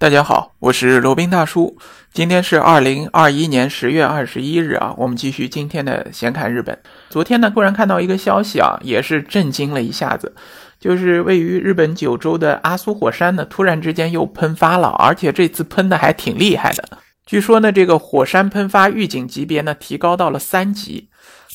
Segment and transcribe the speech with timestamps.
[0.00, 1.76] 大家好，我是罗宾大叔。
[2.10, 6.78] 今天是二零二一年十月二十一日啊，我们继续今天的闲侃日本。
[7.10, 10.34] 昨天呢，突然看到一个消息啊，也是震惊了一下子，
[10.80, 16.82] 就是位于日本九州的阿苏火山呢，突然之间又喷发了，而且这次喷的还挺厉害的。
[17.26, 21.10] 据说呢，这个火山喷发预警级别呢，提高到了三级。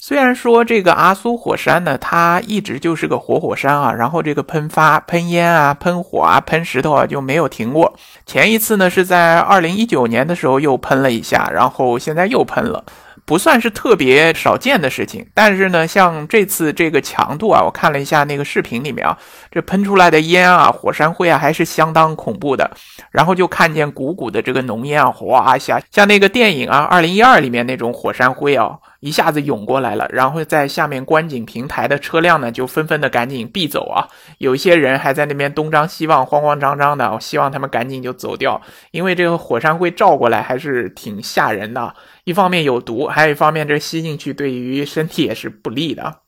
[0.07, 7.91] 虽然说这个阿苏火山呢，它一直就是个活火山啊，然后这个喷发、喷烟啊、喷火啊、喷石头啊就没有停过。
[8.23, 12.85] 前一次呢是在二零一九年的时候又喷了一下，然后现在又喷了。
[13.25, 19.17] 不算是特别少见的事情，但是呢，像这次这个强度啊，我看了一下那个视频里面啊，
[19.49, 22.69] 这喷出来的烟啊、火山灰啊，还是相当恐怖的。
[23.09, 30.09] 然后就看见鼓鼓的这个浓烟啊，哗一下，像那个电影啊《二零一二》里面那种火山灰啊，一下子涌过来了。
[30.11, 34.09] 然后在下面观景平台的车辆呢，就纷纷的赶紧避走啊。
[34.39, 38.59] 有一些人还在那边东张西望，慌慌张张的，我希望他们赶紧就走掉，
[38.89, 41.93] 因为这个火山灰照过来还是挺吓人的。
[42.23, 46.24] 一方面有毒，还有一方面这吸进去对于身体也是不利的。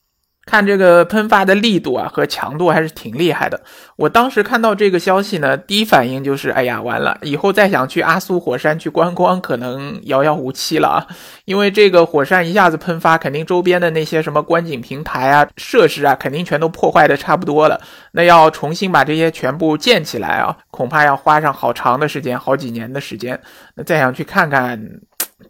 [0.48, 3.62] 看这个喷发的力度啊和强度还是挺厉害的。
[3.98, 11.08] 我当时看到这个消息呢，第一反应就是，哎呀，完了，以后再想去阿苏火山去观光，可能遥遥无期了啊！
[11.46, 17.82] 因为这个火山一下子喷发，肯定周边的那些什么观景平台啊、设施啊，肯定全都破坏的差不多了。
[18.14, 23.38] 那要重新把这些全部建起来啊，恐怕要花上好长的时间，好几年的时间。
[23.76, 24.82] 那再想去看看。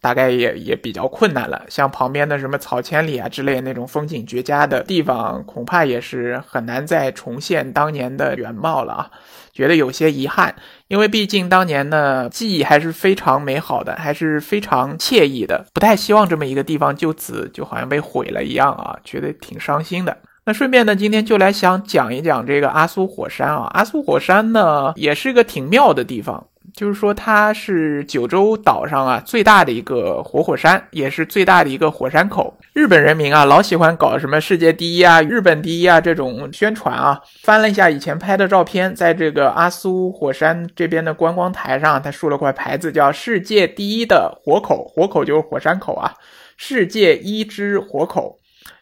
[0.02, 9.12] 大概也也比较困难了，像旁边的什么草千里啊之类那种风景绝佳的地方，恐怕也是很难再重现当年的原貌了啊，
[9.54, 10.54] 觉得有些遗憾，
[10.88, 20.18] 因为毕竟当年呢记忆还是非常美好的，还是非常惬意的，不太希望这么一个地方就此就好像被毁了一样啊，觉得挺伤心的。
[20.46, 26.48] 那顺便呢，今天就来想讲一讲这个阿苏火山啊，阿苏火山呢也是个挺妙的地方。
[26.78, 32.56] 就是说，它是九州岛上啊最大的一个活火山，也是最大的一个火山口。
[32.72, 37.19] 日本人民啊老喜欢搞什么世界第一啊、日本第一啊这种宣传啊。
[37.41, 46.13] 翻了一下以前拍的照片，在这个阿苏火山这边的观光台上，他竖了块牌子，叫“世界第一的火口”，火口就是火山口啊，
[46.57, 48.37] 世界一之火口。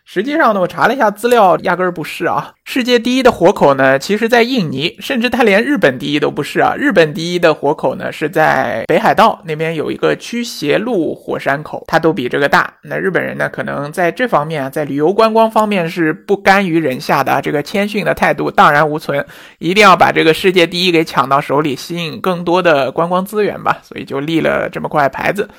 [0.08, 2.54] 实际上呢，我查了一下资料，压根儿不是啊。
[2.64, 6.76] 世界第一的活口呢，其实在印尼，甚至它连日本第一都不是啊。
[6.78, 12.72] 日本第一的活口呢，是在北海道那边有一个驱邪路火山口，它都比这个大。
[12.84, 19.26] 那日本人呢，可能在这方面，在旅游观光方面是不甘于人下的，这个谦逊的态度荡然无存，
[19.58, 23.80] 一定要把这个世界第一给抢到手里，吸引更多的观光资源吧。
[23.82, 25.50] 所以就立了这么块牌子，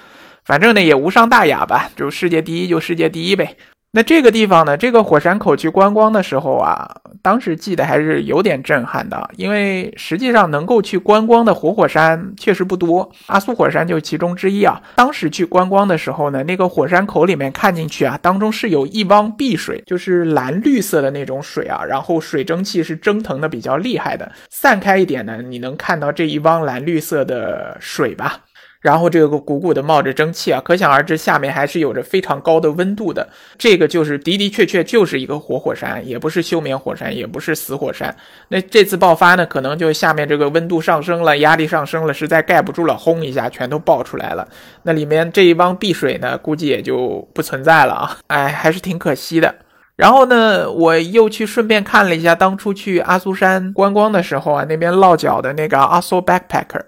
[0.45, 3.57] 反正呢也无伤大雅吧，就世界第一就世界第一呗。
[3.97, 4.77] 那这个地方呢？
[4.77, 6.87] 这个火山口去观光的时候啊，
[7.23, 14.79] 当时记得还是有点震撼的，因为实际上能够去观光的活火山确实不多，阿苏火山就其中之一啊。
[14.97, 28.41] 当时去观光的时候呢，那个火山口里面看进去啊，当中是有一汪碧水，就是蓝绿色的那种水啊，然后水蒸气是蒸腾的比较厉害的，散开一点呢，你能看到这一汪蓝绿色的水吧？
[28.87, 33.29] 然后这个鼓鼓的冒着蒸汽啊，可想而知下面还是有着非常高的温度的。
[33.59, 38.15] 这个就是的的确确就是一个活火山，也不是休眠火山，也不是死火山。
[38.47, 44.47] 那这次爆发呢，可能就下面这个温度上升了，压力上升了，实在盖不住了，轰一下全都爆出来了。
[44.85, 48.17] 那里面这一汪碧水呢，估计也就不存在了啊！
[48.29, 49.53] 哎，还是挺可惜的。
[49.97, 56.85] 然后呢，我又去顺便看了一下当初去阿苏山观光的时候啊，那边落脚的那个阿苏 backpacker。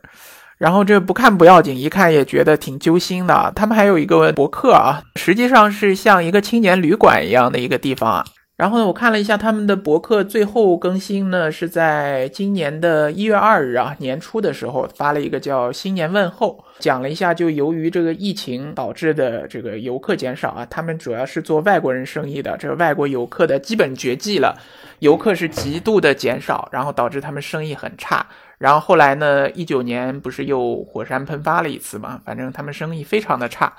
[0.59, 3.53] 然后这不看不要紧，一看也觉得挺揪心的。
[3.55, 8.25] 他们还有一个博客啊，实际上是像一个青年旅馆一样的一个地方啊。
[8.59, 24.59] 然后呢，我看了一下他们的博客，最后更新呢是在今年的一月二日啊，年初的时候发了一个叫新年问候，讲了一下就由于这个疫情导致的这个游客减少啊，他们主要是做外国人生意的，这个外国游客的基本绝迹了，
[24.99, 28.27] 游客是极度的减少，然后导致他们生意很差。
[28.59, 29.49] 然后后来呢？
[29.53, 32.21] 一九年不是又火山喷发了一次嘛？
[32.25, 33.73] 反正他们生意非常的差。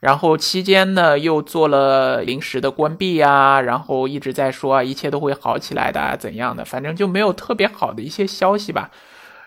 [0.00, 6.64] 然后期间呢，又做了临时的关闭啊，然后一直在说啊，一切都会好起来的，怎样的？
[6.64, 8.90] 反正就没有特别好的一些消息吧。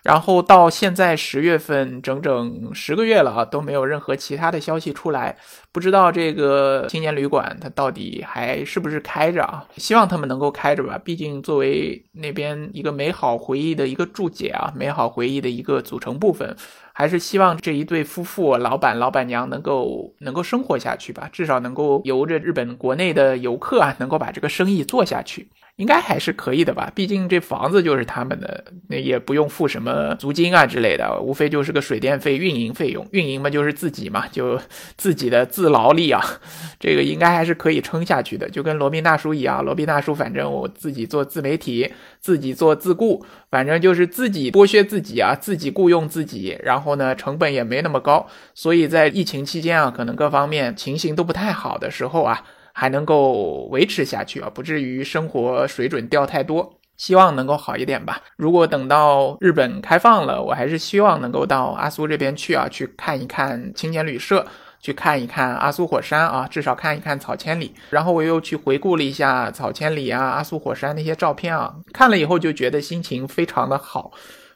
[0.01, 5.37] 然后到现在十月份，整整十个月了啊，都没有任何其他的消息出来，
[5.73, 9.65] 不知道这个青年旅馆它到底还是不是开着啊？
[9.75, 16.55] 希望他们能够开着吧，毕竟作为那边一个美好回忆的一个注解啊，美好回忆的一个组成部分，
[16.99, 25.47] 还是希望这一对夫妇，老板老板娘能够能够生活下去吧，至少能够由着日本国内的游客啊，能够把这个生意做下去。
[25.79, 33.07] 应该还是可以的吧，毕竟这房子就是他们的，那也不用付什么租金啊之类的，无非就是个水电费、运营费用。
[33.11, 34.59] 运营嘛，就是自己嘛，就
[34.97, 36.21] 自己的自劳力啊，
[36.81, 38.49] 这个应该还是可以撑下去的。
[38.49, 41.89] 就跟罗宾大叔一样，罗宾大叔反正我自己做自媒体，
[42.19, 52.43] 自己做自雇，反正就是自己剥削自己啊，自己雇佣自己，然后呢，成本也没那么高，所以在疫情期间啊，可能各方面情形都不太好的时候啊。
[52.73, 58.21] 还能够维持下去啊，不至于生活水准掉太多，希望能够好一点吧。
[58.35, 64.45] 如果等到日本开放了，我还是希望能够到阿苏这边去啊，去看一看青年旅社，
[64.81, 67.73] 去看一看阿苏火山啊，至少看一看草千里。
[67.89, 74.11] 然后我又去回顾了一下草千里啊、阿苏火山那些照片啊，看了以后就觉得心情非常的好。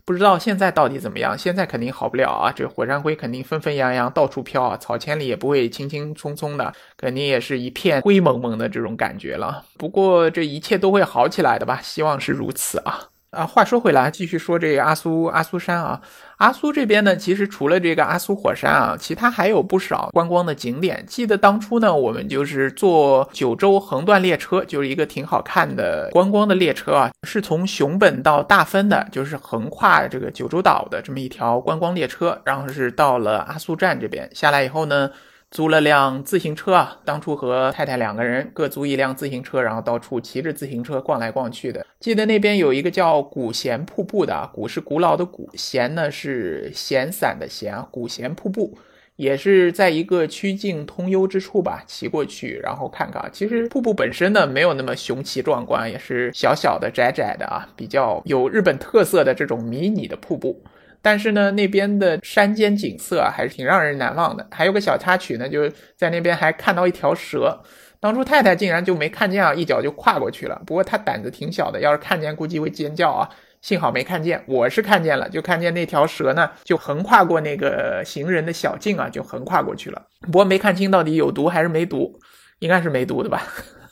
[0.05, 1.37] 不知道现在到底怎么样？
[1.37, 2.51] 现在肯定好不了啊！
[2.53, 9.63] 这火山灰肯定纷纷扬扬到处飘啊，草千里也不会轻轻松松的，肯定也是一片灰蒙蒙的这种感觉了。
[9.77, 11.79] 不过这一切都会好起来的吧？
[11.81, 13.12] 希望是如此啊。
[13.33, 15.99] 啊，话说回来，继续说这个阿苏阿苏山啊，
[16.37, 21.03] 阿苏这边呢，其实除了这个阿苏火山啊，其他还有不少观光的景点。
[21.07, 35.09] 记得当初呢，我们就是坐九州横断列车，就是一个挺好看的观光的列车啊，是从熊本到大分的，就是横跨这个九州岛的这么一条观光列车，然后是到了阿苏站这边下来以后呢。
[35.53, 41.85] 租了辆自行车啊，当初和太太两个人各租一辆自行车，然后到处骑着自行车逛来逛去的。
[41.99, 47.87] 记得那边有一个叫古贤瀑布的，古是古老的古，贤呢是闲散的闲啊。
[47.91, 48.75] 古贤瀑布
[49.15, 53.29] 也是在一个曲径通幽之处吧，骑过去然后看看。
[53.31, 60.63] 其实瀑布本身呢没有那么雄奇壮观，也是小小的窄窄的啊，比较有日本特色的这种迷你的瀑布。
[61.03, 64.47] 但是呢，那边的山间景色啊，还是挺让人难忘的。
[64.49, 67.61] 还有个小插曲呢，就是在那边还看到一条蛇。
[67.99, 70.61] 当初太太竟然就没看见啊，一脚就跨过去了。
[70.65, 73.29] 不过她胆子挺小的，要是看见估计会尖叫啊。
[73.61, 80.01] 幸好没看见，我是看见了，就看见那条蛇呢，就横跨过那个行人的小径啊，就横跨过去了。
[80.21, 82.17] 不过没看清到底有毒还是没毒，
[82.59, 83.43] 应该是没毒的吧？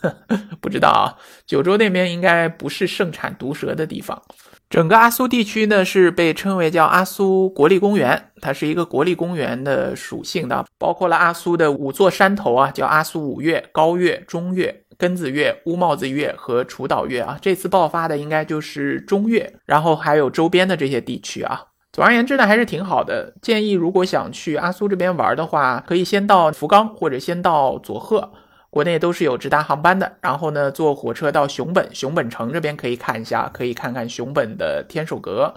[0.60, 1.16] 不知道啊。
[1.46, 4.22] 九州那边应该不是盛产毒蛇的地方。
[4.71, 17.38] 整个阿苏地区呢，是被称为叫阿苏国立公园，它是一个国立公园的属性的，包括了阿苏的五座山头啊，叫阿苏五岳、高岳、中岳、根子岳、乌帽子岳和楚岛岳啊。
[17.41, 21.63] 这次爆发的应该就是中岳，然后还有周边的这些地区啊。
[21.91, 23.33] 总而言之呢，还是挺好的。
[23.41, 28.31] 建议如果想去阿苏这边玩的话，可以先到福冈或者先到佐贺。
[28.71, 35.53] 国内都是有直达航班的，然后呢，坐火车到熊本，熊本城这边可以看一下，可以看看熊本的天守阁，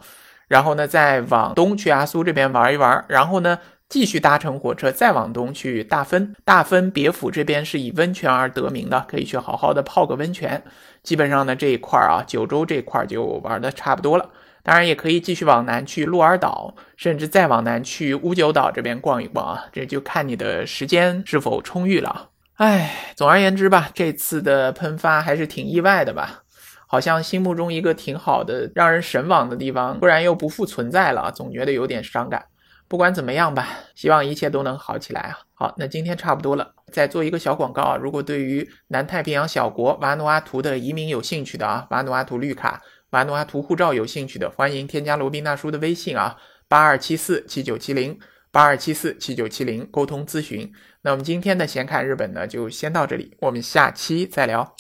[0.48, 10.64] 然后呢，再往东去阿苏这边玩一玩，然后呢，继续搭乘火车再往东去大分，大分别府这边是以温泉而得名的，可以去好好的泡个温泉。
[11.04, 14.28] 基本上呢，这一块啊，九州这块就玩的差不多了，
[14.64, 22.30] 当然也可以继续往南去鹿儿岛，甚至再往南去乌九岛这边逛一逛啊，这就看你的时间是否充裕了。
[22.56, 26.44] 唉，总而言之吧，这次的喷发还是挺意外的吧，
[26.86, 32.44] 好像心目中一个挺好的、让人神往的地方，突然又不复存在了，总觉得有点伤感。
[32.86, 33.66] 不管怎么样吧，
[33.96, 35.38] 希望一切都能好起来啊！
[35.54, 42.80] 好，那今天差不多了，再做一个小广告啊，如果对于南太平洋小国瓦努阿图的移民有兴趣的啊，瓦努阿图绿卡、
[43.10, 46.36] 瓦努阿图护照有兴趣的，欢迎添加罗宾大叔的微信啊，
[46.68, 48.16] 八二七四七九七零。
[48.54, 50.72] 八二七四七九七零沟通咨询。
[51.02, 54.76] 那我们今天的闲侃日本呢，就先到这里，我们下期再聊。